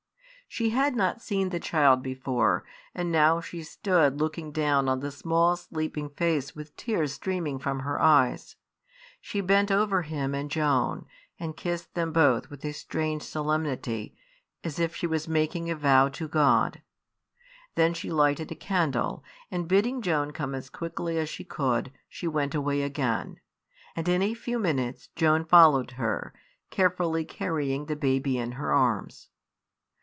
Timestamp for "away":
22.53-22.81